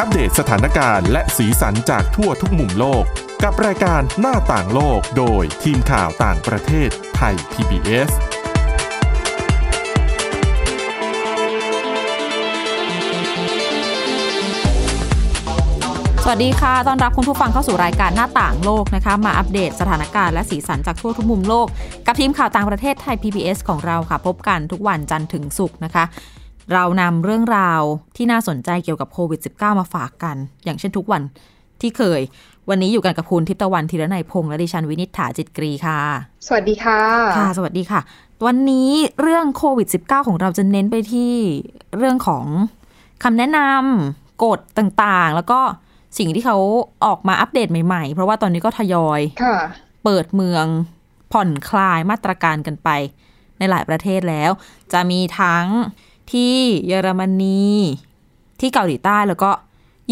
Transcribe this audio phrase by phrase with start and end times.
[0.00, 3.04] อัปเดตสถานการณ์และสีสันจากทั่วทุกมุมโลก
[3.44, 8.10] กับรายการหน้าต่างโลกโดยทีมข่าวต่างประเทศไทย PBS
[16.22, 21.66] สวัสดีค่ะต้อนรับคุณผู้ฟังเข้าสู่รายการหน้าต่างโลกนะคะ มาอัปเดตสถานการณ์และสีสันจากทั่วทุกมุมโลก
[22.06, 26.04] กับทีมข่าวต่างประเทศไทย PBS ของเราค่ะ พบกันทุกวันจันทร์ถึงศุกร์นะคะ
[26.72, 27.82] เรานำเรื่องราว
[28.16, 31.22] ที่น่าสนใจเกี่ยวกับโควิด -19 มาฝากกัน อย่างเช่นทุกวัน
[31.80, 32.20] ที่เคย
[32.68, 36.00] วันนี้อยู่กันกับคุณทิพย์ตะวันธีรนัยพงษ์และดิฉันวินิษฐาจิตกรีค่ะ
[36.46, 37.00] สวัสดีค่ะ
[37.38, 38.00] ค่ะ สวัสดีค่ะ
[38.46, 38.90] วันนี้
[39.22, 41.34] เรื่องโควิด -19 ของเราจะเน้นไปที่
[41.96, 42.46] เรื่องของ
[43.22, 45.60] คำแนะนำกฎต่างๆ แล้วก็
[46.18, 46.58] สิ่งที่เขา
[47.04, 49.56] ออกมาอัปเดตใหม่ๆ เพราะว่าตอนนี้ก็ทยอยค่ะ
[50.04, 50.64] เปิดเมือง
[51.32, 52.88] ผ่อนคลายมาตรการกันไป
[53.58, 54.50] ในหลายประเทศแล้ว
[54.92, 55.64] จะมีทั้ง
[56.32, 56.56] ที่
[56.86, 57.68] เยอรมนี
[58.60, 59.50] ที่เกาหลีใต้แล้วก็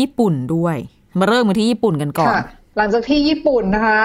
[0.01, 0.77] ญี่ปุ่นด้วย
[1.19, 2.35] มาเริ่มกันที่ญี่ปุ่นกันก่อน
[2.77, 4.03] หลังจากที่ญี่ปุ่นนะคะ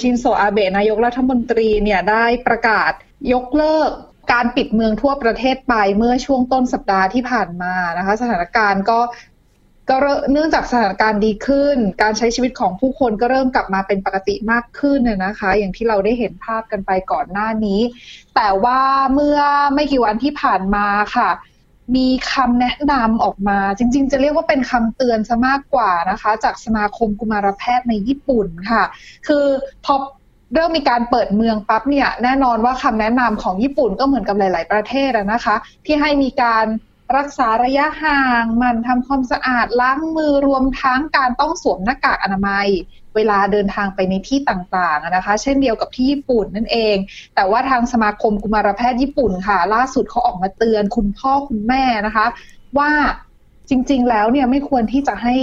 [0.00, 2.92] ชินโซอาเบะนายกรัฐมนตรีเนี่ยได้ประกาศ
[3.32, 3.90] ยกเลิก
[4.32, 8.98] การปิดเมืองทั่วประเทศไปเมื่อช่วงต้นสัปดาห์ที่ผ่านมานะคะ สถานการณ์ก็
[9.90, 9.96] ก็
[10.32, 17.80] เนื่องจากสถานการณ์ดีขึ้น การใช้ชีวิตของผู้คนก็เริ่มกลับมาเป็นปกติมากขึ้นนะคะ อย่างที่เราได้เห็นภาพกันไปก่อนหน้านี้
[18.34, 18.80] แต่ว่า
[19.14, 19.38] เมื่อ
[19.74, 21.30] ไม่กี่วันที่ผ่านมาค่ะ
[21.96, 28.82] มีคำแนะนำออกมา จริง ๆ จะเรียกว่าเป็นคำเตือนซะมากกว่านะคะ จากสมาคมกุมารแพทย์ในญี่ปุ่นค่ะ
[29.26, 29.46] คือ
[29.84, 29.94] พอ
[30.54, 36.66] เริ่มมีการเปิดเมืองปั๊บเนี่ยแน่นอนว่าคำแนะนำของญี่ปุ่นก็เหมือนกับหลาย ๆ ประเทศนะคะ ที่ให้มีการ
[37.16, 42.68] รักษาระยะห่างหมันทำความสะอาดล้างมือรวมทั้งการต้องสวมหน้ากากอนามัย
[43.14, 46.96] เวลาเดินทางไปในที่ต่างๆอะนะคะ เช่นเดียวกับที่ญี่ปุ่นนั่นเอง
[47.34, 52.26] แต่ว่าทางสมาคมกุมารแพทย์ญี่ปุ่นค่ะ ล่าสุดเขาออกมาเตือนคุณพ่อคุณแม่นะคะ
[52.78, 52.90] ว่า
[53.68, 55.36] จริงๆแล้วเนี่ยไม่ควรที่จะให้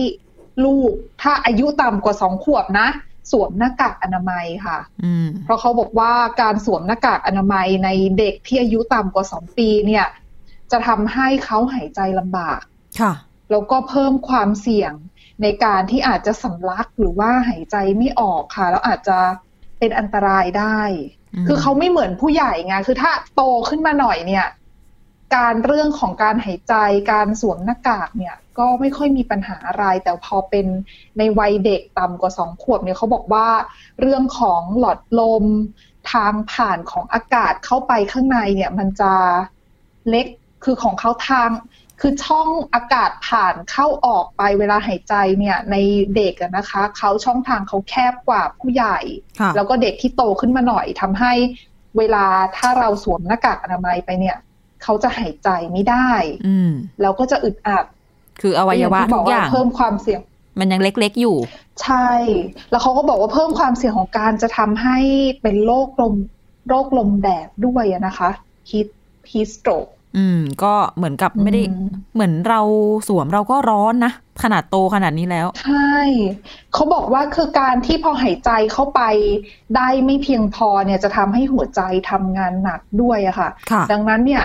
[0.66, 2.88] ลูกถ้าอายุต่ำกว่าสองขวบนะ
[3.32, 10.06] สวมหน้ากากอนามัยค่ะอืมเพราะเขาบอกว่าการสวมหน้ากากอนามัยในเด็กที่อายุต่ำกว่าสองปีเนี่ย
[10.72, 12.62] จะทำให้เขาหายใจลำบาก
[13.00, 13.14] ค่ะ
[13.52, 14.94] แล้วก็เพิ่มความเสี่ยง
[15.42, 19.18] ในการที่อาจจะสำลักหรือว่าหายใจไม่ออกค่ะ แล้วอาจจะ
[19.80, 20.82] เป็นอันตรายได้
[21.36, 24.48] อืมคือเขาไม่เหมือนผู้ใหญ่ไง คือถ้าโตขึ้นมาหน่อยเนี่ย
[25.36, 26.74] การเรื่องของการหายใจ
[27.12, 30.66] การสวมหน้ากากเนี่ย ก็ไม่ค่อยมีปัญหาอะไร แต่พอเป็น
[31.18, 33.48] ในวัยเด็กต่ำกว่าสองขวบเนี่ยเขาบอกว่า
[34.00, 35.46] เรื่องของหลอดลม
[36.12, 39.14] ทางผ่านของอากาศเข้าไปข้างในเนี่ย มันจะ
[40.10, 40.28] เล็ก
[40.64, 41.50] คือของเขาทาง
[42.02, 45.76] คือช่องอากาศผ่านเข้าออกไปเวลาหายใจเนี่ยใน
[46.16, 48.98] เด็กอะนะคะเขาช่องทางเขาแคบกว่าผู้ใหญ่
[49.40, 51.34] ค่ะแล้วก็เด็กที่โตขึ้นมาหน่อยทำให้
[51.98, 52.26] เวลา
[52.58, 54.38] ถ้าเราสวมหน้ากากอนามัยไปเนี่ย
[54.84, 56.10] เขาจะหายใจไม่ได้
[56.48, 56.72] อืม
[57.02, 57.86] แล้วก็จะอึดอัด
[58.42, 60.22] คืออวัยวะที่ทุบกอย่างเพิ่มความเสี่ยง
[60.60, 61.38] มันยังเล็กๆอยู่
[61.84, 62.10] ใช่
[62.72, 64.98] แล้วเขาก็บอกว่าเพิ่มความเสี่ยงของการจะทำให้
[65.42, 66.14] เป็นโรคลม
[66.68, 68.30] โรคลมแดดด้วยอะนะคะ
[68.70, 68.88] heat
[69.32, 72.62] heat stroke อืม ก็เหมือนกับไม่ได้อืมเหมือนเรา
[73.08, 74.12] สวมเราก็ร้อนนะ
[74.44, 75.96] ขนาดโตขนาดนี้แล้ว ใช่
[76.74, 79.02] เขาบอกว่าคือการที่พอหายใจเข้าไป
[79.76, 81.82] ได้ไม่เพียงพอเนี่ยจะทำให้หัวใจ
[82.12, 84.44] ทำงานหนักด้วยอะค่ะค่ะดังนั้นเนี่ย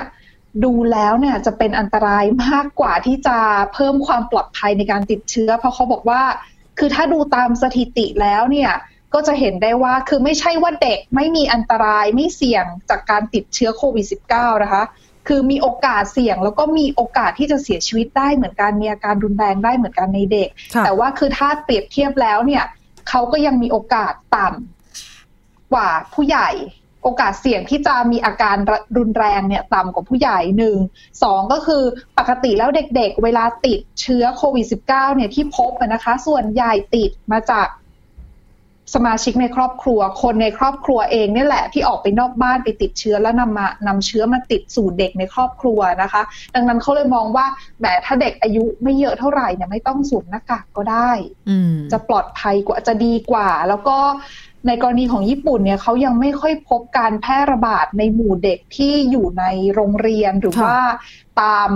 [0.65, 3.39] ดูแล้วเนี่ยจะเป็นอันตรายมากกว่าที่จะ
[3.75, 6.23] เพิ่มความปลอดภัยในการติดเชื้อ เพราะเขาบอกว่า
[6.79, 8.73] คือถ้าดูตามสถิติแล้วเนี่ย
[9.15, 14.83] ก็จะเห็นได้ว่าคือไม่ใช่ว่าเด็กไม่มีอันตรายไม่เสี่ยงจากการติดเชื้อโควิด -19 นะคะ
[15.29, 22.65] คือมีโอกาสเสี่ยง แล้วก็มีโอกาสที่จะเสียชีวิตได้เหมือนกันมีอาการรุนแรงได้เหมือนกันในเด็กค่ะแต่ว่าคือถ้าเปรียบเทียบแล้วเนี่ย
[23.09, 26.51] เขาก็ยังมีโอกาสต่ำกว่าผู้ใหญ่
[27.03, 28.57] โอกาสเสี่ยงที่จะมีอาการ
[28.99, 30.77] รุนแรงเนี่ยต่ำกว่าผู้ใหญ่หนึ่ง
[31.23, 31.83] สองก็คือ
[32.19, 37.67] ปกติแล้วเด็กๆ เวลาติดเชื้อโควิด -19 เนี่ยที่พบอะนะคะ ส่วนใหญ่ติดมาจาก
[38.94, 46.22] สมาชิกในครอบครัว คนในครอบครัวเองเนี่ยแหละที่ออกไปนอกบ้านไปติดเชื้อแล้วนำมานำเชื้อมาติดสู่เด็กในครอบครัวนะคะ
[46.55, 47.47] ดังนั้นเขาเลยมองว่า
[47.78, 51.11] แหมถ้าเด็กอายุไม่เยอะเท่าไหร่เนี่ยไม่ต้องสวมหน้ากากก็ได้
[51.49, 53.99] อืมจะปลอดภัยกว่าจะดีกว่า แล้วก็
[54.67, 59.44] ในกรณีของญี่ปุ่นเนี่ยเขายังไม่ค่อยพบการแพร่ระบาดในหมู่เด็กที่อยู่ใน
[59.75, 60.81] โรงเรียนหรือค่ะว่า
[61.40, 61.70] ตาม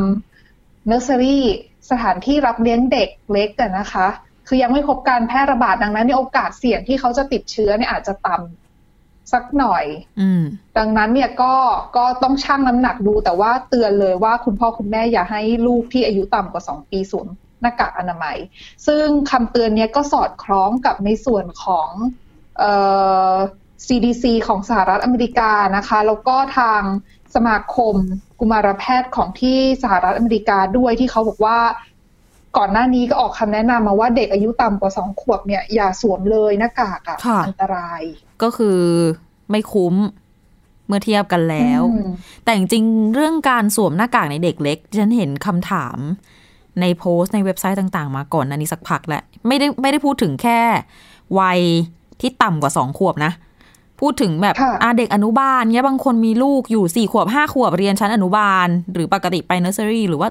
[0.87, 1.45] เนอร์เซอรี่
[1.91, 4.09] สถานที่รับเลี้ยงเด็กเล็กกันนะคะ
[4.49, 9.85] คือยังไม่พบการแพร่ระบาดดังนั้นในยโอกาสเสี่ยงที่เขาจะติดเชื้อเนี่ยอาจจะต่ำสักหน่อย
[10.21, 10.43] อืม
[10.79, 11.55] ดังนั้นเนี่ยก็
[11.97, 17.27] ก็ต้องชั่งน้ำหนักดู แต่ว่าเตือนเลยว่าคุณพ่อคุณแม่อย่าให้ลูกที่อายุต่ำกว่า2ปีสวม
[17.61, 18.37] หน้ากากอนามัย
[18.87, 21.91] ซึ่งคำเตือนเนี้ยก็สอดคล้องกับในส่วนของ
[22.59, 22.73] เอ่
[23.33, 23.35] อ
[23.87, 26.83] CDC ของสหรัฐอเมริกานะคะ แล้วก็ทาง
[27.35, 27.95] สมาคม
[28.39, 31.59] กุมารแพทย์ของที่สหรัฐอเมริกาด้วยที่เขาบอกว่า
[32.57, 38.03] ก่อนหน้านี้ก็ออกคำแนะนำมาว่าเด็กอายุต่ำกว่าสองขวบเนี่ยอย่าสวมเลยหน้ากากอะค่ะอันตราย
[38.43, 38.81] ก็คือ
[39.51, 39.95] ไม่คุ้ม
[40.89, 42.09] เมื่อเทียบกันแล้วอืม
[42.45, 45.99] แต่จริงๆเรื่องการสวมหน้ากากในเด็กเล็กฉันเห็นคำถาม
[46.81, 50.61] ในโพสต์ในเว็บไซต์ต่างๆ มาก่อนอันนี้สักพักแหละไม่ได้ไม่ได้พูดถึงแค่
[51.41, 51.61] วัย
[52.21, 53.33] ที่ต่ำกว่าสองขวบนะ
[54.01, 60.29] พูดถึงแบบค่ะอาเด็กอนุบาลเนี้ยบางคนมีลูกอยู่สี่ขวบห้าขวบเรียนชั้นอนุบาล หรือปกติไปเนอร์เซอรี่หรือว่า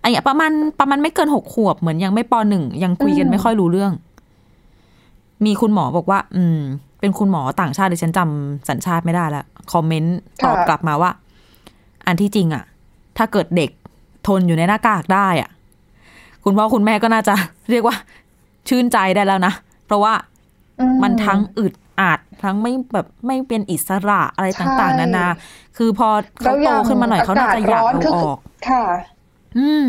[0.00, 3.92] ไอ้เนี้ยประมาณประมาณไม่เกินหกขวบเหมือนยังไม่ปหนึ่งยังคุยกันไม่ค่อยรู้เรื่อง
[5.44, 6.58] มีคุณหมอบอกว่า อืม
[7.00, 11.10] เป็นคุณหมอต่างชาติดิฉันจำสัญชาติไม่ได้แล้วคอมเมนต์ตอบค่ะกลับมาว่า
[12.06, 12.64] อันที่จริงอะ
[13.16, 13.70] ถ้าเกิดเด็ก
[14.26, 15.50] ทนอยู่ในหน้ากากได้อะ
[16.44, 17.34] คุณพ่อคุณแม่ก็น่าจะ
[17.70, 17.96] เรียกว่า
[18.68, 19.52] ชื่นใจได้แล้วนะ
[19.86, 20.14] เพราะว่า
[20.80, 25.26] อืมันทั้งอึด อัดทั้งไม่แบบไม่เป็นอิสระอะไรต่าง ๆ นานา
[25.76, 26.08] คือพอ
[26.40, 28.84] เขาโตขึ้นมาหน่อยเขาน่าจะอยากเอาออกค่ะ
[29.58, 29.86] อืม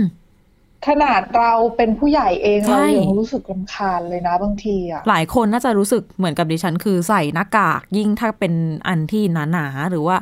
[0.88, 8.54] ขนาดเราเป็นผู้ใหญ่เองใช่เรายังรู้สึกรำคาญเลยนะบางทีอะหลายคนน่าจะรู้สึกเหมือนกับดิฉัน คือใส่หน้ากากยิ่งถ้าเป็น
[8.88, 10.18] อันที่หนาๆหรือว่า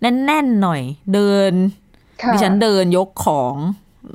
[0.00, 0.82] แน่นๆหน่อย
[1.14, 1.52] เดิน
[2.22, 3.54] ค่ะดิฉันเดินยกของ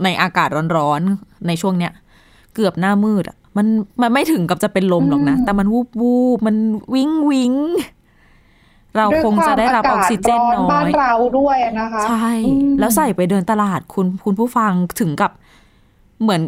[0.03, 1.93] ในอากาศร้อนๆในช่วงเนี้ย
[2.55, 3.67] เกือบหน้ามืดอะ มัน
[4.01, 6.55] มันไม่ถึงกับจะเป็นลมหรอกนะ แต่มันวูบวูบมัน
[6.93, 7.53] วิงวิง
[8.97, 15.31] เราด้วยคงจะได้รับออกซิเจนความากาศร้น้อบ้านยเราด้วยนะคะ ใช่อืมแล้วใส่ไปเดินตลาดคุณคุณผู้ฟังถึงกับ
[16.21, 16.41] เหมือน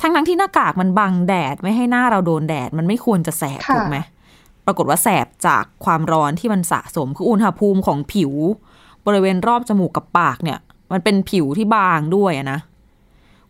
[0.00, 3.98] ทั้งทั้งๆที่หน้ากากมันบังแดดไม่ให้หน้าเราโดนแดด มันไม่ควรจะแสบถูกไหม
[4.66, 8.32] ปรากฏว่าแสบจากความร้อนที่มันสะสมคืออุณหภูมิของผิว
[9.06, 10.58] บริเวณรอบจมูกกับปากเนี่ย
[10.92, 12.58] มันเป็นผิวที่บางด้วยอะนะ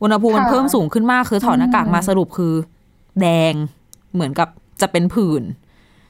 [0.03, 2.53] อุณหภูมิมันเพิ่มสูงขึ้นมากคือถอดหน้ากากมาสรุปคือ
[3.21, 3.53] แดง
[4.15, 4.49] เหมือนกับ
[4.81, 5.43] จะเป็นผื่น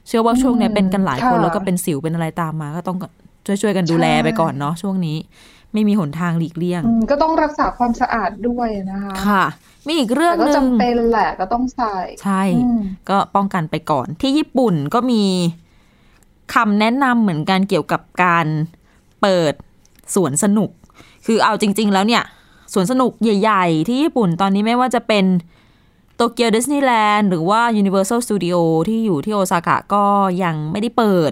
[0.07, 2.97] เชื่อว่าช่วงเนี้ยเป็นกันหลายคนค่ะแล้วก็เป็นสิวเป็นอะไรตามมา ก็ต้อง
[3.45, 5.17] ช่วยช่วยๆกันดูแลใช่ไปก่อนเนาะช่วงนี้
[5.73, 9.43] ไม่มีหนทางหลีกเลี่ยงอืมก็ต้องรักษาความสะอาดด้วยนะคะค่ะ
[9.87, 15.23] มีอีกเรื่อแต่งก็หนึ่งจำเป็นแหละก็ต้องใส่ใช่อืมก็ป้องกันไปก่อน ที่ญี่ปุ่นก็มี
[16.53, 18.45] คำแนะนำเหมือนกันเกี่ยวกับการ
[19.21, 19.53] เปิด
[20.15, 20.69] สวนสนุก
[21.25, 22.23] คือเอาจริง ๆ แล้วเนี่ย
[22.73, 25.25] สวนสนุกใหญ่ ๆ ที่ญี่ปุ่นตอนนี้ไม่ว่าจะเป็น
[26.15, 28.57] โตเกียวดิสนีย์แลนด์หรือว่า Universal Studio
[28.87, 30.05] ที่อยู่ที่โอซาก้าก็
[30.43, 31.31] ยังไม่ได้เปิด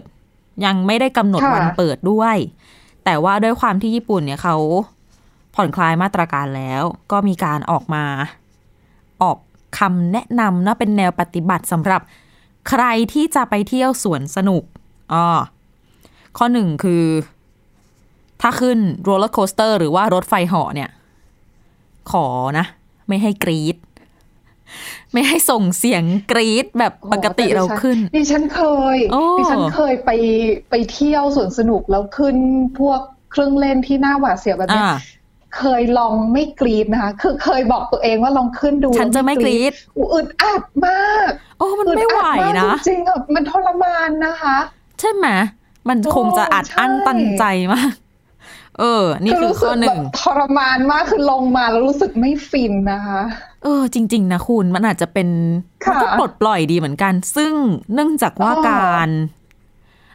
[0.66, 2.38] ยังไม่ได้กำหนดค่ะวันเปิดด้วย
[3.04, 4.56] แต่ว่าด้วยความที่ญี่ปุ่นเนี่ยเขา
[5.56, 8.06] ผ่อนคลายมาตรการแล้ว ก็มีการออกมา
[9.22, 9.38] ออก
[9.80, 12.02] คำแนะนำนะเป็นแนวปฏิบัติสำหรับ
[12.70, 12.84] ใคร
[13.14, 14.64] ที่จะไปเที่ยวสวนสนุก
[15.14, 15.26] อ๋อ
[16.38, 17.04] ข้อหนึ่งคือ
[18.42, 20.90] ถ้าขึ้น roller coaster หรือว่ารถไฟเหาะเนี่ย
[22.12, 22.28] ขอ
[22.58, 22.66] นะ
[23.08, 23.78] ไม่ให้กรี๊ด
[25.14, 28.62] ไม่ให้ส่งเสียงกรี๊ดแบบปกติเราขึ้น ดิฉันเค
[28.96, 30.12] ยโอ้ดิฉันเคยไป
[30.70, 32.36] ไปเที่ยวสวนสนุกแล้วขึ้น
[32.80, 33.00] พวก
[33.32, 34.96] เครื่องเล่นที่น่าหวาดเสียวแบบเนี้ยอ่า
[35.58, 41.30] เคยลองไม่กรี๊ดนะคะ คือเคยบอกตัวเองว่าลองขึ้นดู ฉันจะไม่กรี๊ดอุ๊ยอึดอัดมาก
[41.60, 44.58] โอ้มันอึดไม่ไหวอัดมากนะ จริงๆอะมันทรมานนะคะ
[45.00, 45.28] ใช่ไหม
[45.90, 47.44] มันคงจะอัดอั้นใช่ตันใจ
[47.74, 47.94] มาก
[48.80, 53.22] เออ นี่คือรู้ข้สึอกหนึ่งแบบทรมานมากคือลงมาแล้วรู้สึกไม่ฟินนะคะ
[53.64, 55.30] เออ จริง ๆ นะคุณมันอาจจะเป็น
[55.86, 57.54] ค่ะมันก็ปลดปล่อยดีเหมือนกัน ซึ่ง
[57.94, 59.10] เนื่องจากว่าอ๋อการ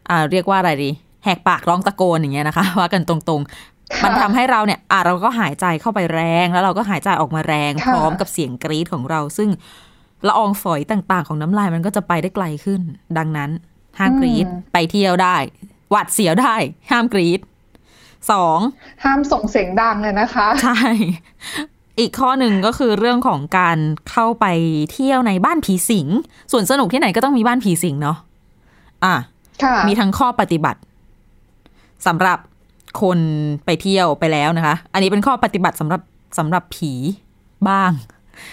[0.09, 0.91] อ่า เรียกว่าอะไรดี
[1.25, 9.51] แหกปากร้องตะโกนอย่างเงี้ยนะคะ ว่ากันตรงๆ มันทำให้เราเนี่ย อะเราก็หายใจเข้าไปแรง แล้วเราก็หายใจออกมาแรงพค่ะร้อมกับเสียงกรี๊ดของเรา ซึ่ง
[10.27, 12.81] ละอองฝอยต่างๆ ของน้ำลายมันก็จะไปได้ไกลขึ้น
[13.19, 13.51] ดังนั้น
[13.99, 15.37] ห้ามกรี๊ดไปเที่ยวได้
[15.91, 16.55] หวัดเสียวได้
[16.91, 17.41] ห้ามกรี๊ด
[18.31, 18.59] สอง
[19.05, 20.81] ห้ามส่งเสียงดังเลยนะคะ ใช่
[21.99, 23.79] อีกข้อหนึ่งก็คือเรื่องของการ
[24.11, 24.47] เข้าไป
[24.93, 26.07] เที่ยวในบ้านผีสิง
[26.53, 28.17] ส่วนสนุกที่ไหนก็ต้องมีบ้านผีสิงเนาะ
[29.05, 29.15] อะ
[29.63, 30.81] ค่ะมีทั้งข้อปฏิบัติ
[32.07, 32.39] สำหรับ
[33.03, 33.19] คน
[33.65, 36.01] ไปเที่ยวไปแล้วนะคะ อันนี้เป็นข้อปฏิบัติสำหรับ
[36.39, 36.93] สำหรับผี
[37.69, 37.93] บ้าง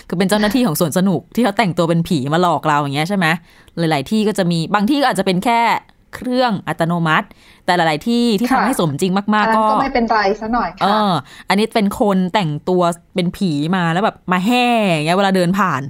[0.08, 3.26] คือเป็นเจ้าหน้าที่ของสวนสนุกที่เขาแต่งตัวเป็นผีมาหลอกเราอย่างเงี้ยใช่ไหม
[3.78, 5.60] หลาย ๆ ที่ก็จะมีบางที่ก็อาจจะเป็นแค่
[6.16, 7.28] เครื่องอัตโนมัติ
[7.66, 11.14] แต่หลาย ๆ ที่ที่ทำค่ะให้สมจริงมากอันๆนั้นก็ก็ไม่เป็นไรซะหน่อยเอค่ะอ
[11.50, 12.82] อันนี้เป็นคนแต่งตัว
[13.16, 15.82] เป็นผีมาแล้วแบบมาแห่อย่างเงี้ยเวลาเดินผ่าน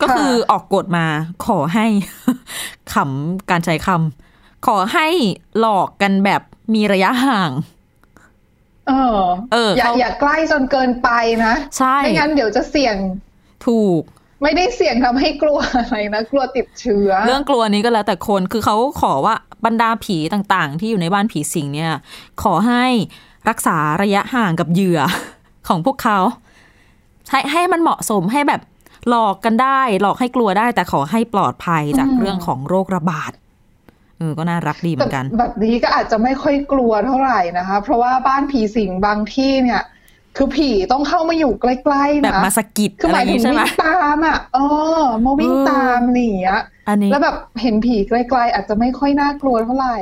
[0.00, 1.06] ก็คือออกกฎมา
[1.46, 1.86] ขอให้
[2.94, 5.08] ขำการใช้คำขอให้
[5.58, 6.42] หลอกกันแบบ
[6.74, 7.50] มีระยะห่าง
[8.88, 9.18] เออ
[9.52, 11.08] เออ อย่าเขาอย่าใกล้จนเกินไป
[11.44, 12.96] นะ ใช่ ไม่งั้นเดี๋ยวจะเสี่ยง
[13.66, 14.02] ถูก
[14.44, 19.34] ไม่ได้เสี่ยงทำให้กลัวอะไรนะกลัวติดเชื้อ เรื่องกลัวนี้ก็แล้วแต่คนคือเขาขอว่า
[19.66, 21.92] บรรดาผีต่างๆ ที่อยู่ในบ้านผีสิงเนี่ย
[22.42, 22.84] ขอให้
[23.48, 25.00] รักษาระยะห่างกับเหยื่อ
[25.68, 26.18] ของพวกเขา
[27.30, 28.60] ให้ให้มันเหมาะสมให้แบบ
[29.08, 33.32] หลอกกันได้ หลอกให้กลัวได้ แต่ขอให้ปลอดภัยจากอืมเรื่องของโรคระบาด
[34.18, 39.82] เออก็น่ารักดีเหมือนกัน แบบนี้ก็อาจจะไม่ค่อยกลัวเท่าไหร่นะคะ เพราะว่าบ้านผีสิงบางที่เนี่ย
[40.36, 44.58] คือผีต้องเข้ามาอยู่ใกล้ๆนะแบบมาสะกิดคืออะหไรอมายย่างถึงงี้ใช่ไหมวิ่งตามอะเอ
[45.00, 49.96] อมาวิ่งเออตามหนีอะอันนี้แล้วแบบเห็นผีไกลๆอาจจะไม่ค่อยน่ากลัวเท่าไหร่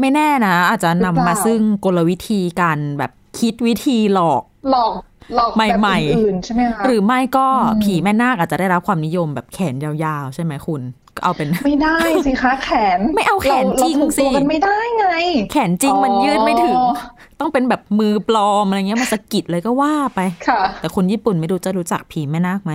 [0.00, 4.92] ไม่แน่นะ อาจจะหรืนำอเปล่ามาซึ่งกลวิธีการแบบคิดวิธีหลอกหลอก
[5.34, 10.82] หลอกแบบใหม่ๆอื่นๆใช่ไหมคะหรือไม่ก็อืมผีแม่นาคอาจจะได้รับความนิยมแบบแขนยาวๆ ใช่ไหมคุณ
[11.20, 11.96] ก็เอาเป็น ไม่ได้
[12.26, 15.08] สิคะแขน ไม่เอาแขนจริงเาถูกสิตัวกันไม่ได้ไง
[15.52, 16.92] แขนจริงมันยืดไม่ถึงอ๋อ
[17.40, 22.72] ต้องเป็นแบบมือปลอมอะไรเงี้ยมาสะกิดเลยก็ว่าไปค่ะแต่คนญี่ปุ่นไม่รู้จะรู้จักผีแม่นาคไหม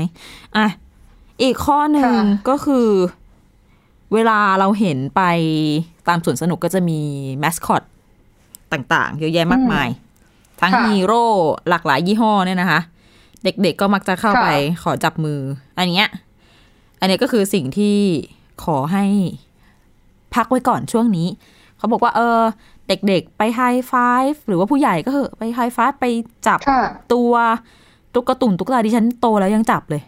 [0.58, 0.68] อะ
[1.42, 2.88] อีกข้อหนึ่งค่ะก็คือ
[4.14, 5.22] เวลาเราเห็นไป
[6.08, 7.00] ตามสวนสนุกก็จะมี
[7.40, 7.84] แมสคอต
[8.72, 9.88] ต่างๆ เยอะแยะมากมาย
[10.62, 11.24] ทั้งฮีโร่
[11.70, 12.80] หลากหลายยี่ห้อเนี่ยนะคะ
[13.44, 14.48] เด็กๆก็มักจะเข้าไป
[14.84, 15.40] ขอจับมือ
[15.78, 16.10] อันเนี้ย
[17.00, 17.98] อันเนี้ยก็คือสิ่งที่
[18.64, 19.06] ขอให้
[20.36, 21.28] พักไว้ก่อนช่วงนี้
[21.78, 22.40] เขาบอกว่าเออ
[22.88, 23.94] เด็กๆ ไปไฮไฟ
[24.32, 26.06] ฟ์หรือว่าผู้ใหญ่ก็เหอะไปไฮไฟฟ์ไป
[26.48, 26.82] จับค่ะ
[27.14, 27.34] ตัว
[28.14, 30.04] ตุ๊กตุ่นตุ๊กตาดิฉันโตแล้วยังจับเลย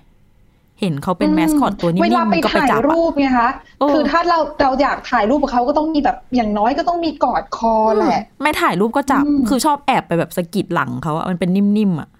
[0.81, 3.49] เห็นเขาเป็นแมสคอตตัวนิ่เวลามไปๆก็ไปถ่ายจับอะรูปไงคะ
[3.79, 12.16] เออคือถ้าเราเราอยากถ่ายรูปกับเขาก็ต้องมีแบบอย่างน้อยก็ต้องมีกอดคอแหละ ไม่ถ่ายรูปก็จับอืมคือชอบแอบไปแบบสะกิดหลังเขาอะมันเป็นนิ่มๆอะอ๋อ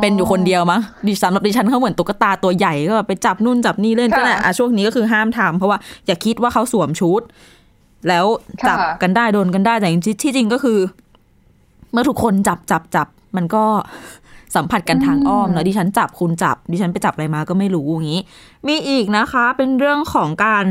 [0.00, 7.22] เป็นอยู่คนเดียวมั้งดิสำหรับดิฉันเขาเหมือนตุ๊กตาตัวใหญ่ก็แบบไปจับนู่นจับนี่เล่นค่ะก็แหละอะช่วงนี้ก็คือห้ามทำเพราะว่าอย่าคิดว่าเขาสวมชุด
[8.08, 8.26] แล้ว
[8.68, 10.78] จับค่ะกันได้โดนกันได้แต่จริงๆที่จริงก็คือ
[11.92, 13.64] เมื่อทุกคนจับจับจับมันก็
[14.54, 18.20] สัมผัสกันทางอ้อมเนอะดิฉันจับคุณจับดิฉันไปจับอะไรมาก็ไม่รู้อย่างนี้
[18.68, 20.64] มีอีกนะคะ เป็นเรื่องของการ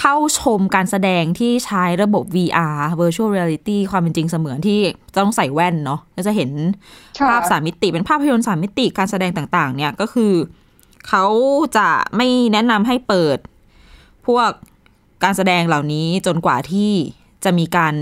[0.00, 4.80] เข้าชมการแสดงที่ใช้ระบบ VR virtual reality ความเป็นจริงเสมือนที่
[5.14, 6.50] จะต้องใส่แว่นเนาะก็จะเห็น
[7.20, 10.32] ค่ะภาพสามมิติ เป็นภาพยนตร์สามมิติการแสดงต่าง ๆ เนี่ยก็คือ
[11.08, 11.24] เขา
[11.76, 13.38] จะไม่แนะนำให้เปิด
[14.26, 14.50] พวก
[15.24, 16.92] การแสดงเหล่านี้จนกว่าที่
[17.44, 17.94] จะมีการ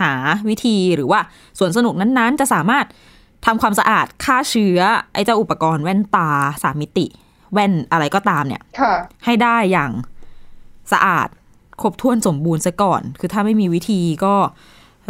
[0.00, 0.12] หา
[0.48, 1.20] วิธีหรือว่า
[1.58, 2.86] สวนสนุกนั้นๆ จะสามารถ
[3.46, 4.80] ทำความสะอาดฆ่าเชื้อ
[5.14, 6.30] ไอ้เจ้าอุปกรณ์แว่นตา
[6.62, 7.06] สามมิติ
[7.52, 8.92] แว่นอะไรก็ตามเนี่ยค่ะ
[9.24, 9.90] ให้ได้อย่าง
[10.92, 11.28] สะอาด
[11.82, 14.34] ครบถ้วนสมบูรณ์ซะก่อน คือถ้าไม่มีวิธีก็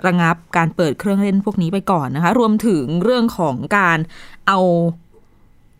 [0.07, 3.99] ระงับการเปิดเครื่องเล่นพวกนี้ไปก่อนนะคะ รวมถึงเรื่องของการ
[4.49, 4.59] เอา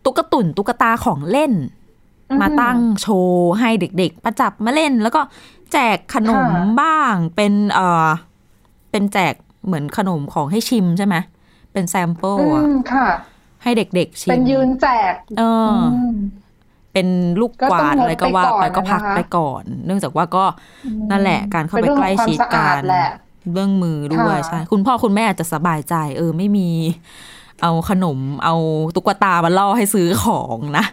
[0.05, 1.53] ตุ๊กตุ่นตุ๊กตาของเล่น
[2.31, 5.21] อือหือมาตั้งโชว์ให้เด็กๆ ประจับมาเล่น แล้วก็
[5.73, 8.07] แจกขนมค่ะบ้างเป็นเอ่อ
[8.91, 9.33] เป็นแจก
[9.65, 11.15] เหมือนขนมของให้ชิมใช่ไหม
[11.73, 13.07] เป็นแซมเปิลอือะมค่ะ
[13.63, 15.85] ให้เด็กๆชิมเป็นยืนแจก เอออม
[16.93, 17.07] เป็น
[17.39, 20.45] ลูกก็กต้องวาดงดอะไรก็ว่าไปก่อนไปก็พักนะคะไปก่อน เนื่องจากว่าก็
[21.11, 23.09] นั่นแหละการเข้าไปเป็นใกเรื่ล้องของชิดความสะกัอาดนแหละ
[23.53, 26.69] เรื่องมือด้วยค่ะใช่ คุณพ่อคุณแม่อาจจะสบายใจ เออไม่มี
[27.61, 28.55] เอาขนม เอา
[28.95, 30.85] ตุ๊กตามาล่อให้ซื้อของนะ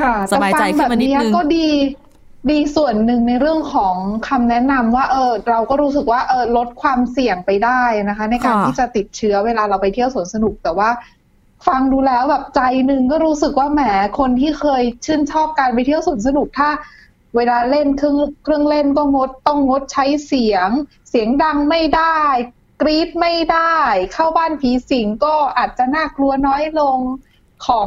[0.00, 1.68] ค่ะสบายใจขึ้นมานิดนึงแต่ฟังแบบเก็ดี
[2.50, 3.96] ดีส่วนหนึ่งในเรื่องของ
[4.28, 10.88] คำแนะนำว่าเออเราก็รู้สึกว่าเออลดความเสี่ยงไปได้นะคะ ในการค่ะที่จะติดเชื้อเวลาเราไปเที่ยวสวนสนุกแต่ว่า
[11.66, 13.82] ฟังดูแล้วแบบใจหนึ่งก็รู้สึกว่าแหม
[14.18, 16.70] คนที่เคยชื่นชอบการไปเที่ยวสวนสนุกถ้า
[17.36, 20.68] เวลาเล่นเครื่องเครื่องเล่นก็งดต้องงดใช้เสียง
[21.10, 22.18] เสียงดังไม่ได้
[22.80, 23.76] กรี๊ดไม่ได้
[24.12, 26.98] เข้าบ้านผีสิงก็อาจจะน่ากลัวน้อยลง
[27.66, 27.86] ของ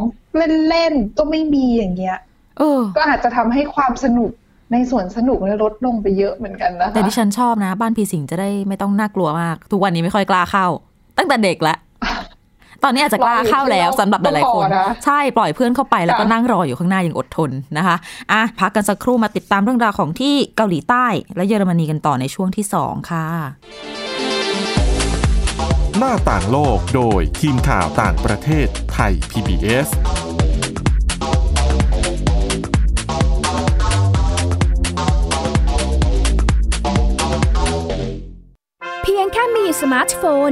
[0.69, 2.17] เล่นๆก็ไม่มีอย่างเงี้ย
[2.59, 4.31] เออก็อาจจะทำให้ความสนุก
[4.71, 10.67] ในสวนสนุกเนี่ยลดลงไปเยอะเหมือนกันนะคะแต่ดิฉันชอบนะ บ้านผีสิงจะได้ไม่ต้องน่ากลัวมาก ทุกวันนี้ไม่ค่อยกล้าเข้า
[11.17, 11.77] ตั้งแต่เด็กแล้ว
[12.83, 14.69] ตอนนี้อาจจะกล้าเข้าแล้วสำหรับหลายๆคน
[15.05, 17.95] ใช่ปล่อยเพื่อนเข้าไปแล้วก็นั่งรออยู่ข้างหน้าอย่างอดทนนะคะ
[18.31, 21.05] อะพักกันสักครู่มาติดตามเรื่องราวของที่เกาหลีใต้
[21.35, 23.27] และเยอรมนีกันต่อในช่วงที่สองค่ะ
[25.97, 29.87] หน้าต่างโลกโดยทีมข่าวต่างประเทศไทย PBS
[39.03, 40.51] เพียงแค่มีสมาร์ทโฟน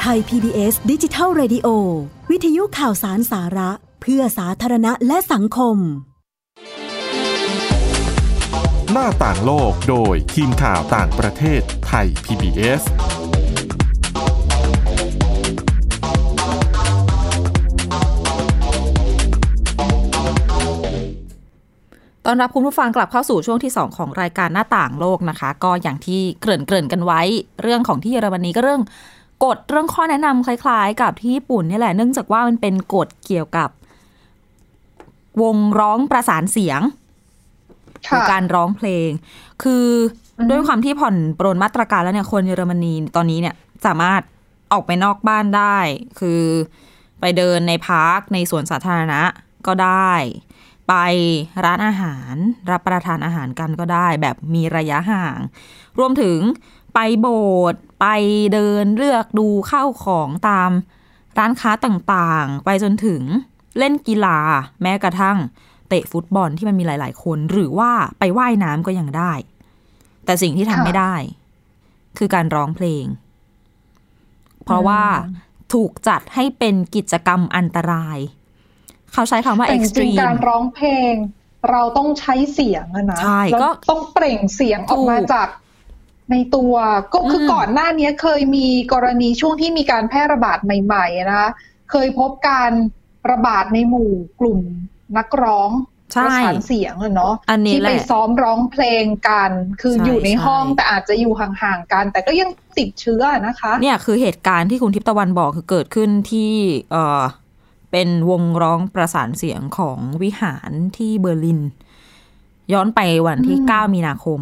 [0.00, 1.68] ไทย PBS ดิจิทัล Radio
[2.30, 3.70] วิทยุข่าวสารสาระ
[4.02, 5.76] เพื่อสาธารณะและสังคม
[8.92, 12.82] หน้าต่างโลกโดยทีมข่าวต่างประเทศไทย PBS
[22.26, 27.20] ตอนรับคุณผู้ฟังกลับเข้าสู่ช่วงที่ 2 ของรายการหน้าต่างโลกนะคะ ก็อย่างที่เกริ่นเกริ่นกันไว้
[27.62, 28.82] เรื่องของที่เยอรมนีก็เรื่อง
[29.44, 33.70] กฎเรื่องข้อแนะนำคล้าย ๆ กับที่ญี่ปุ่นนี่แหละ เนื่องจากว่ามันเป็นกฎเกี่ยวกับ
[35.42, 36.80] วงร้องประสานเสียง
[38.08, 39.10] ค่ะการร้องเพลง
[39.62, 39.86] คือ
[40.38, 43.54] ออฮึด้วยความที่ผ่อนปรนมาตรการแล้วเนี่ยคนเยอรมนีตอนนี้เนี่ย
[43.86, 44.20] สามารถ
[44.72, 45.78] ออกไปนอกบ้านได้
[46.20, 46.42] คือ
[47.20, 49.22] ไปเดินในพาร์คในสวนสาธารณะ
[49.66, 50.12] ก็ได้
[50.88, 50.94] ไป
[51.64, 52.34] ร้านอาหาร
[52.70, 55.38] รับประทานอาหารกันก็ได้ แบบมีระยะห่าง
[55.98, 56.38] รวมถึง
[56.94, 57.28] ไปโบ
[57.60, 58.06] สถ์ไป
[58.52, 60.70] เดินเลือกดูข้าวของตาม
[61.38, 63.22] ร้านค้าต่างๆ ไปจนถึง
[63.78, 64.38] เล่นกีฬา
[64.82, 65.36] แม้กระทั่ง
[65.88, 69.32] เตะฟุตบอลที่มันมีหลาย ๆ คน หรือว่าไปว่ายน้ำก็ยังได้
[70.24, 71.14] แต่สิ่งที่ทำค่ะไม่ได้
[72.18, 73.04] คือการร้องเพลง
[74.64, 75.02] เพราะว่า
[75.72, 78.18] ถูกจัดให้เป็นกิจกรรมอันตราย
[79.12, 81.14] เขาใช้คำว่าแต่จริงๆ extreme การร้องเพลง
[81.70, 85.48] เราต้องใช้เสียงอะนะใช่เราก็ต้องเปล่งเสียงออกมาถูกจาก
[86.30, 86.74] ในตัว
[87.14, 91.50] ก็คือมก่อนหน้านี้เคยมีกรณีช่วงที่มีการแพร่ระบาดใหม่ๆนะคะ
[91.90, 92.70] เคยพบการ
[93.30, 94.60] ระบาดในหมู่กลุ่ม
[95.16, 95.70] นักร้อง
[96.14, 106.52] ใช่ประสานเสียงอะเนาะอันนี้ที่แหไปละซ้อมร้องเพลงกัน คือใช่อยู่ในห้องใช่แต่อาจจะอยู่ห่างๆกัน แต่ก็ยังติดเชื้อนะคะ เนี่ยคือเหตุการณ์ที่คุณทิพย์ตะวันบอกคือเกิดขึ้นที่
[106.92, 107.22] เออ
[107.92, 111.60] เป็นวงร้องประสานเสียงของวิหารที่เบอร์ลิน
[112.72, 114.40] ย้อนไปวันที่อืม9มีนาคม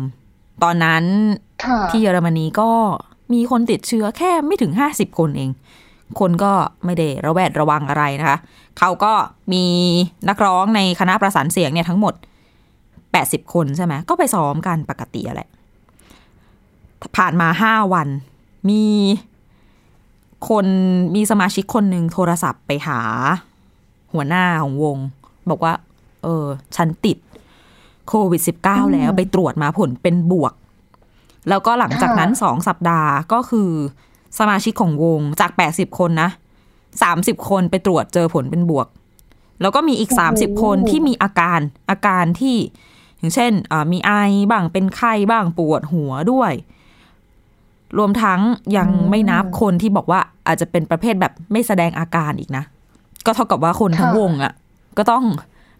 [0.62, 1.47] ตอนนั้นค่ะ
[1.90, 2.70] ที่เยอรมนีก็
[3.32, 5.50] มีคนติดเชื้อแค่ไม่ถึง 50 คนเอง
[6.20, 6.52] คนก็
[6.84, 8.38] ไม่ได้ระแวดระวังอะไรนะคะ
[8.78, 9.12] เขาก็
[9.52, 9.64] มี
[10.28, 12.14] นักร้องในคณะประสานเสียงเนี่ยทั้งหมด
[12.88, 15.48] 80 คนใช่ไหมก็ไปซ้อมกันปกติอะแหละ
[17.16, 18.08] ผ่านมา 5 วัน
[18.68, 18.84] มี
[20.48, 20.66] คน
[21.14, 23.00] มีสมาชิกคนหนึ่งโทรศัพท์ไปหา
[24.12, 24.98] หัวหน้าของวง
[25.50, 25.74] บอกว่า
[26.22, 26.44] เออ
[26.76, 27.18] ฉันติด
[28.08, 30.54] โควิด -19 แล้วไปตรวจมาผลเป็นบวก
[31.48, 33.70] แล้วก็หลังจากนั้นสองสัปดาห์ก็คือ
[34.38, 36.30] สมาชิกของวงจาก80คนนะ
[36.88, 38.86] 30คนไปตรวจเจอผลเป็นบวก
[39.60, 42.56] แล้วก็มีอีกโอ้โห30คนที่มีอาการอาการที่
[43.18, 44.12] อย่างเช่นอ่ามีไอ
[44.50, 46.52] บ้างเป็นไข้บ้างปวดหัวด้วย
[47.98, 48.40] รวมทั้ง
[48.76, 52.64] ยังไม่นับคนที่บอกว่าอาจจะเป็นประเภทแบบไม่แสดงอาการอีกนะ
[53.26, 54.52] ก็เท่ากับว่าคนทั้งวงอะ่ะ
[54.98, 55.24] ก็ต้อง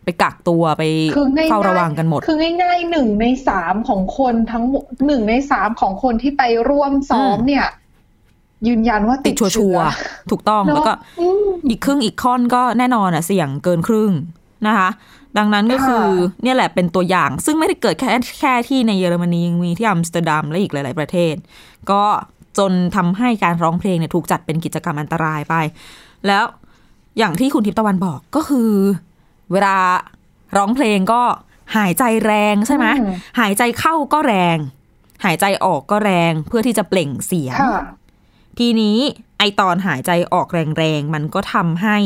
[0.09, 0.83] ไปกักตัวไป
[1.16, 7.66] คือง่ายๆเฝ้าระวังกันหมด คือง่ายๆหนึ่งในสามของคนทั้งหมดหนึ่งในสามของคนที่ไปร่วมซ้อมอืมเนี่ย
[8.66, 14.12] ยืนยันว่าติติดดชัวเชื้อร์ๆถูกต้องเนอะแล้วก็อืมอีกครึ่งอีกค่อนก็แน่นอนอะเสี่ยงเกินครึ่ง
[14.66, 14.88] นะคะ
[15.38, 18.09] ดังนั้นก็คือค่ะเนี่ยแหละเป็นตัวอย่าง ซึ่งไม่ได้เกิดแค่
[18.40, 21.35] แค่ที่ในเยอรมนียังมีที่อัมสเตอร์ดัมและอีกหลาย ๆ ประเทศ
[21.90, 22.03] ก็
[22.59, 25.55] จนทำให้การร้องเพลงเนี่ยถูกจัดเป็นกิจกรรมอันตรายไป
[26.27, 26.44] แล้ว
[27.18, 28.71] อย่างที่คุณทิพย์ตะวันบอกก็คือ
[29.53, 29.77] เวลา
[30.57, 31.23] ร้องเพลงก็
[31.77, 34.59] หายใจแรงใช่ไหมอืมหายใจเข้าก็แรง
[35.25, 37.79] หายใจออกก็แรงเพื่อที่จะเปล่งเสียงค่ะ
[38.59, 38.99] ทีนี้
[39.39, 41.99] ไอตอนหายใจออกแรงๆมันก็ทำให้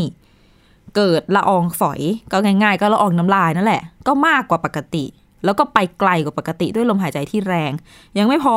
[0.96, 2.00] เกิดละอองฝอย
[2.32, 5.04] ก็ง่าย ๆ ก็ละอองน้ำลายนั่นแหละ ก็มากกว่าปกติ
[5.44, 7.72] แล้วก็ไปไกลกว่าปกติด้วยลมหายใจที่แรง
[8.18, 8.56] ยังไม่พอ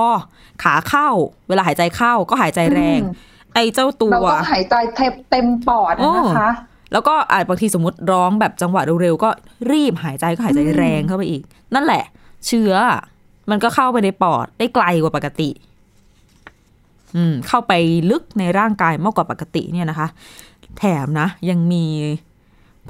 [0.64, 1.10] ขาเข้า
[1.48, 6.50] เวลาหายใจเข้าก็หายใจแรงอืมไอเจ้าตัวเราต้องหายใจเต็มเต็มปอดอะนะคะ
[6.92, 9.30] แล้วก็อาจบางทีสมมติร้องแบบจังหวะเร็วๆก็
[9.72, 11.42] รีบหายใจก็หายใจแรงเข้าไปอีก
[11.76, 12.04] นั่นแหละ
[12.48, 12.74] เชื้อ
[13.50, 15.50] มันก็เข้าไปในปอดได้ไกลกว่าปกติ
[17.16, 17.74] อืม เข้าไป
[18.10, 20.08] ลึกในร่างกายมากกว่าปกติเนี่ยนะคะ
[20.78, 21.86] แถมนะ ยังมี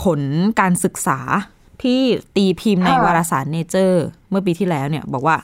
[0.04, 0.22] ผล
[0.60, 1.20] การศึกษา
[1.84, 2.00] ที่
[2.36, 5.38] ตีพิมพ์ในวารสารเนเจอร์เมื่อปีที่แล้วเนี่ย บอกว่า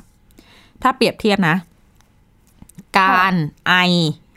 [0.82, 1.56] ถ้าเปรียบเทียบนะ
[3.00, 3.34] การ
[3.68, 3.74] ไอ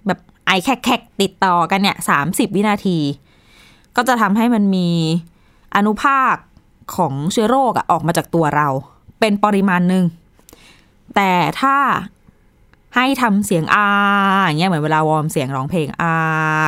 [0.06, 2.98] แบบไอแคกๆติดต่อกันเนี่ยสามสิบวินาที
[3.96, 4.88] ก็จะทำให้มันมี
[5.76, 6.34] อนุภาค
[6.96, 8.68] ของเชื้อโรคอะออกมาจากตัวเรา
[9.20, 10.04] เป็นปริมาณหนึ่ง
[11.16, 11.76] แต่ถ้า
[12.96, 13.88] ให้ทำเสียงอา
[14.44, 16.12] อย่างเงี้ยเหมือนเวลาวอร์มเสียงร้องเพลงอา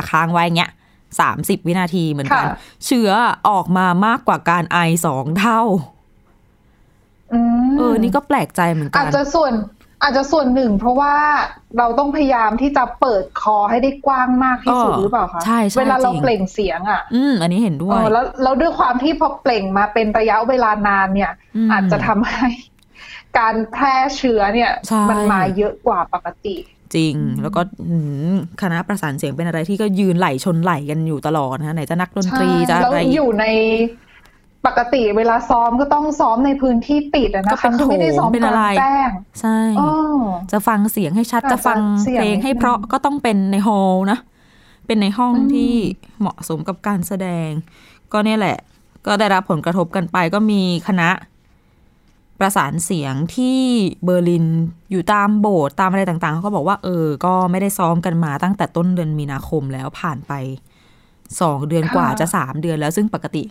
[0.09, 0.71] ค้างไว้เงี้ย
[1.19, 3.11] สามสิบวินาทีเหมือนกันค่ะเชื้อ
[3.49, 5.61] ออกมามากกว่าการไอสองเท่า
[7.33, 9.53] อืมเออ นี่ก็แปลกใจเหมือนกัอาจนจะส่วน
[10.01, 11.13] อาจจะส่วนหนึ่ง เพราะว่า
[11.77, 22.47] เราต้องพยายามที่จะเปิดคอให้ได้กว้างมากที่สุดเออหรือเปล่าคะใช่ใช่เวลาเราจริงเปล่งเสียงอะ อืมอันนี้เห็นด้วเอยอแล้วแล้วด้วยความที่พอเปล่งมาเป็นระยะเวลานานเนี่ยอืมอาจจะทำให้
[23.39, 26.55] การแพร่เชื้อเนี่ยใช่มันมาเยอะกว่าปกติ
[26.95, 27.97] จริง แล้วก็อื
[28.33, 33.45] มคณะประสานเสียงเป็นอะไรที่ก็ยืนไหลชนไหลกันอยู่ตลอดนะไหนจะนักดนตรีใช่จะแล้วอะไรอยู่ใน
[34.67, 39.89] ปกติเวลาซ้อมก็ต้องซ้อมในพื้นที่ปิดอะก็นะเป็คะนโถเขาไม่ได้ซ้อมเป็นกอะลาไรงแจ้งใช่อ๋อ
[40.51, 44.19] จะฟังเสียงให้ชัดอาจจะฟังจะเสี่ยงเพลงให้เพราะก็ต้องเป็นในฮอลล์นะ
[44.87, 45.73] เป็นในห้องอืมที่
[46.19, 47.49] เหมาะสมกับการแสดง
[48.11, 48.57] ก็เนี่ยแหละ
[49.05, 51.09] ก็ได้รับผลกระทบกันไปก็มีคณะ
[52.39, 53.59] ประสานเสียงที่
[54.03, 54.45] เบอร์ลิน
[54.91, 60.33] อยู่ตามโบสถ์ตามอะไรต่างๆเขาก็บอกว่าเออ ก็ไม่ได้ซ้อมกันมาตั้งแต่ต้นเดือนมีนาคมแล้วผ่านไป
[61.41, 63.43] สองเดือนกว่าค่ะจะสามเดือนแล้วซึ่งปกติ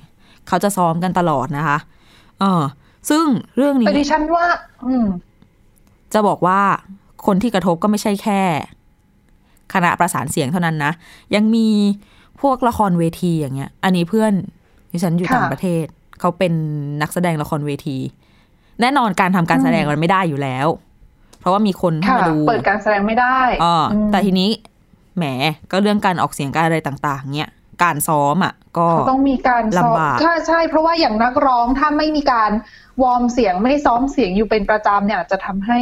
[0.48, 1.78] เขาจะซ้อมกันตลอดนะคะ
[2.40, 2.62] เออ
[3.10, 3.24] ซึ่ง
[3.56, 4.46] เรื่องนี้แต่ดิฉันว่า
[4.86, 5.06] อืม
[6.14, 6.60] จะบอกว่า
[7.26, 8.40] คนที่กระทบก็ไม่ใช่แค่
[9.74, 10.92] คณะประสานเสียงเท่านั้นนะ
[11.34, 11.68] ยังมี
[12.40, 14.32] พวกละครเวทีอย่างเงี้ย อันนี้เพื่อน
[14.90, 15.84] ที่ฉันอยู่ค่ะต่างประเทศ
[16.20, 16.52] เขาเป็น
[17.02, 17.98] นักแสดงละครเวที
[18.80, 20.66] แน่นอนการทำการแสดงมันไม่ได้อยู่แล้ว
[21.40, 24.50] เพราะว่ามีคนเข้าค่ะมาดูเปิดการแสดงไม่ได้อ๋ออมแต่ทีนี้
[25.16, 25.24] แหม
[25.70, 27.50] ก็เรื่องการออกเสียงการอะไรต่าง ๆ เนี้ย
[27.82, 32.50] การซ้อมอะ ก็เขาต้องมีการซ้อมลำบากใช่ใช่เพราะว่าอย่างนักร้องถ้าไม่มีการ
[33.02, 35.80] วอร์มเสียงไม่ได้ซ้อมเสียงอยู่เป็นประจำเนี่ยอาจจะทำให้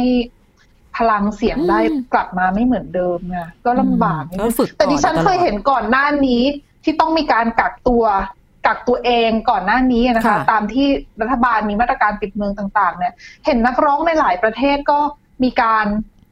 [0.97, 1.79] พลังเสียงได้
[2.13, 6.43] กลับมาไม่เหมือนเดิมไงก็ลำบากนิดก็นึงฝึกแต่ดิฉันก่อเคยตลอดเห็นก่อนหน้านี้
[6.83, 8.03] ที่ต้องมีการกักตัว
[8.67, 10.87] กักตัวเองก่อนหน้านี้นะคะค่ะตามที่
[11.21, 13.13] รัฐบาลมีมาตรการปิดเมืองต่าง ๆ เนี่ย
[13.45, 14.99] เห็นนักร้องในหลายประเทศก็
[15.43, 15.85] มีการ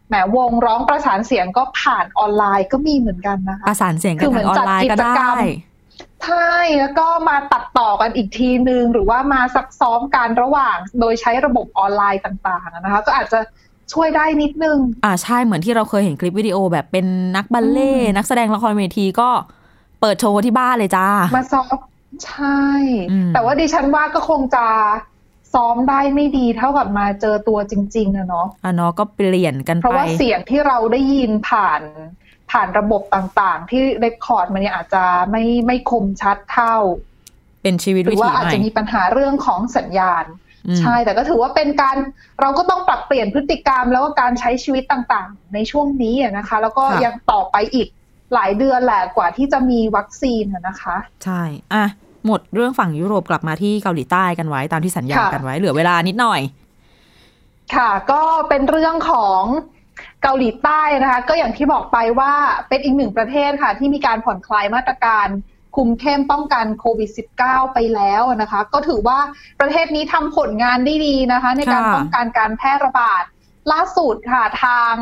[0.08, 5.38] แหมวงร้องประสานเสียงก็ผ่านออนไลน์ก็มีเหมือนกันนะคะประสานเสียงกันคือเหมืทาองนออนไลน์ก็จัดกิจกรได้รม
[6.24, 13.40] ใช่แล้วก็มาตัดต่อกันอีกทีนึง หรือว่ามาซักซ้อมการระหว่าง โดยใช้ระบบออนไลน์ต่างๆนะคะ ก็อาจจะ
[13.94, 19.30] ช่วยได้นิดนึง อ่าใช่เหมือนที่เราเคยเห็นคลิปวิดีโอแบบเป็นนักบัลเล่ต์อืมนักแสดงละครเวทีก็
[20.02, 21.76] เปิดโชว์ที่บ้านเลยจ้า มาซ้อม
[22.26, 22.62] ใช่
[23.12, 24.66] อืมแต่ว่าดิฉันว่าก็คงจะ
[25.54, 31.82] ซ้อมได้ไม่ดีเท่ากับมาเจอตัวจริงๆนะเนาะอะเนาะก็เปลี่ยนกันเพราะไปว่าเสียงที่เราได้ยินผ่าน
[32.54, 36.76] ผ่านระบบต่างๆ ที่เรคคอร์ดมันเนี่ยอาจจะไม่ไม่คมชัดเท่า
[37.64, 40.26] เป็นชีวิตหรืวิอว่าถีอาจใหม่จะมีปัญหาเรื่องของสัญญาณ
[40.68, 41.98] อืมใช่ แต่ก็ถือว่าเป็นการ
[42.42, 47.88] เราก็ต้องปรับเปลี่ยนพฤติกรรมแล้วก็การใช้ชีวิตต่างๆ ในช่วงนี้อะนะคะ แล้วก็ยังต่อไปอีก
[48.34, 51.42] หลายเดือนแหละกว่าที่จะมีวัคซีนอะนะคะ ใช่
[51.74, 51.86] อะ
[52.26, 56.42] หมดเรื่องฝั่งยุโรปกลับมาที่เกาหลีใต้กันไว้ตามที่สัญญาค่ะกันไว้ เหลือเวลานิดหน่อย
[57.76, 59.44] ค่ะ ก็เป็นเรื่องของ
[60.24, 62.34] เกาหลีใต้นะคะ ก็อย่างที่บอกไปว่า
[62.70, 65.28] เป็นอีกหนึ่งประเทศค่ะ ที่มีการผ่อนคลายมาตรการ
[65.76, 67.10] คุมเข้มป้องกันโควิด
[67.42, 69.20] -19 ไปแล้วนะคะ ก็ถือว่า
[69.60, 73.24] ประเทศนี้ทำผลงานได้ดีนะคะ ในการป้องกันการแพร่ระบาด
[73.72, 74.96] ล่าสุดค่ะทาง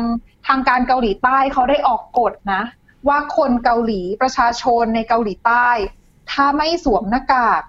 [0.46, 2.62] ทางการเกาหลีใต้เขาได้ออกกฎนะ
[3.08, 5.68] ว่าคนเกาหลีประชาชนในเกาหลีใต้
[6.30, 7.62] ถ้าไม่สวมหน้ากาก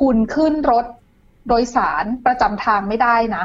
[0.00, 0.86] คุณขึ้นรถ
[1.48, 3.44] โดยสารประจำทางไม่ได้นะ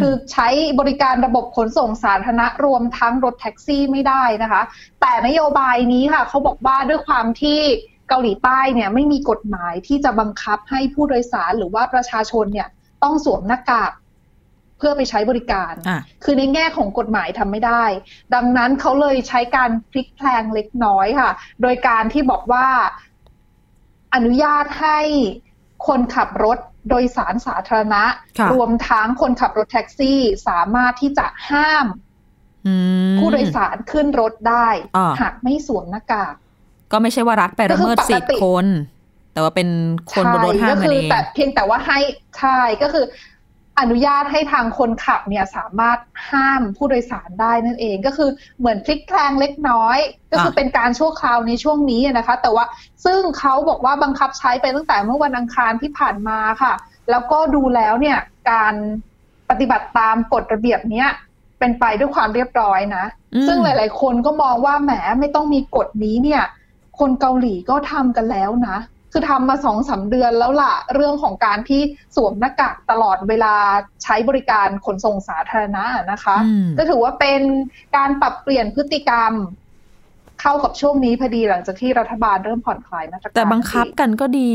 [0.00, 0.48] คือใช้
[0.80, 4.62] บริการระบบขนส่งสาธารณะรวมทั้งรถแท็กซี่ไม่ได้นะคะ
[5.00, 7.60] แต่นโยบายนี้ค่ะเขาบอกว่าด้วยความที่
[8.08, 12.68] เกาหลีใต้เนี่ยไม่มีกฎหมายที่จะบังคับให้ผู้โดยสารหรือว่าประชาชนเนี่ย
[13.02, 13.92] ต้องสวมหน้ากาก
[14.78, 17.84] เพื่อไปใช้บริการอะคือในแง่ของกฎหมายทำไม่ได้
[18.34, 21.30] ดังนั้นเขาเลยใช้การพลิกแพลงเล็กน้อยค่ะ
[21.62, 22.66] โดยการที่บอกว่า
[24.14, 24.98] อนุญาตให้
[25.86, 28.02] คนขับรถ โดยสารสาธารณะ
[28.38, 31.86] ค่ะรวมทั้งคนขับรถแท็กซี่สามารถที่จะห้าม
[32.66, 32.74] อื
[33.12, 36.34] มผู้โดยสารขึ้นรถได้อ่าหากไม่สวมหน้ากาก
[36.92, 38.66] ก็ไม่ใช่ว่ารัฐไปละเมิดสิทธิ์ก็คือปกติคน
[39.32, 39.68] แต่ว่าเป็น
[40.12, 41.98] คนบนรถห้ามก็กันคืเองแต่เพียงแต่ว่าให้
[42.38, 43.04] ใช่ก็คือ
[43.80, 45.98] อนุญาตให้ทางคนขับเนี่ยสามารถ
[46.30, 49.98] ห้ามผู้โดยสารได้นั่นเอง ก็คือเหมือนพลิกแพลงเล็กน้อย
[50.32, 52.64] ก็คืออะเป็นการชั่วคราวในช่วงนี้นะคะ แต่ว่า
[53.04, 56.72] ซึ่งเขาบอกว่าบังคับใช้ไปตั้งแต่เมื่อวันอังคารที่ผ่านมาค่ะ
[57.10, 58.18] แล้วก็ดูแล้วเนี่ย
[58.50, 58.74] การ
[59.50, 61.08] ปฏิบัติตามกฎระเบียบเนี้ย
[61.58, 66.42] เป็นไปด้วยความเรียบร้อยนะอืมซึ่งหลาย ๆ คนก็มองว่าแหมไม่ต้องมีกฎนี้เนี่ย
[66.98, 68.76] คนเกาหลีก็ทำกันแล้วนะ
[69.16, 71.80] คือทำมาสองสาเดือนแล้วล่ะเรื่องของการที่
[72.16, 73.54] สวมหน้ากากตลอดเวลา
[74.02, 77.42] ใช้บริการขนส่งสาธารณะนะคะอืมก็ถือว่าเป็น
[77.96, 79.32] การปรับเปลี่ยนพฤติกรรม
[80.40, 84.52] เข้ากับช่วงนี้พอดีหลังจากที่รัฐบาลเริ่มผ่อนคลายมาตรการแต่บังคับกันก็ดี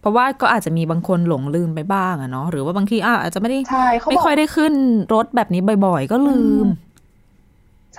[0.00, 4.74] เพราะว่าก็อาจจะมีบางคนหลงลืมไปบ้างอะเนาะหรือว่าบางทีอะอาจจะไม่ได้ใช่เขาไม่บอกค่อยได้ขึ้น
[5.14, 6.66] รถแบบนี้บ่อย ๆ ก็ลืม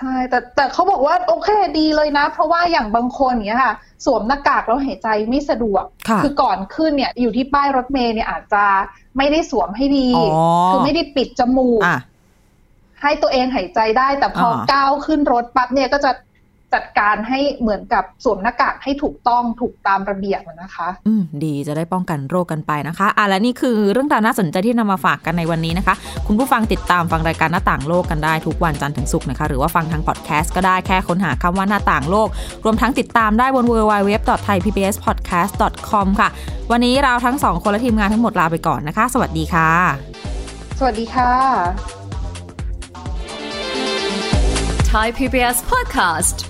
[0.00, 8.64] ใช่ แต่แต่เขาบอกว่าโอเคดีเลยนะ เพราะว่าอย่างบางคนเนี้ยค่ะ สวมหน้ากากแล้วหายใจไม่สะดวกค่ะอก่อนขึ้นเนี่ยอยู่ที่ป้ายรถเมล์เนี่ยอาจจะ
[9.16, 10.26] ไม่ได้สวมให้ดีอ๋อ
[10.68, 12.00] คือไม่ได้ปิดจมูกอะ
[13.02, 16.10] ให้ตัวเองหายใจได้แต่พออาก้าวขึ้นรถปั๊บเนี่ยก็จะ
[16.74, 25.94] จัดการให้เหมือนกับสวมหน้ากากให้ถูกต้องถูกตามระเบียบอะนะคะ อืมดีจะได้ป้องกันโรคกันไปนะคะอะและนี่คือเรื่องราวน่าสนใจที่นำมาฝากกันในวันนี้นะคะ
[26.26, 32.28] คุณผู้ฟังติดตามฟังรายการหน้าต่างโลกกันได้ทุกวันจันทร์ถึงศุกร์นะคะ หรือว่าฟังทางพอดแคสต์ก็ได้แค่ค้นหาคำว่าหน้าต่างโลก
[32.64, 36.28] รวมทั้งติดตามได้บน www.thaipbspodcast.com ค่ะ
[36.70, 39.70] วันนี้เราทั้งสองคนและทีมงานทั้งหมดลาไปก่อนนะคะ สวัสดีค่ะ
[40.78, 41.32] สวัสดีค่ะ
[44.92, 46.49] Thai PBS podcast.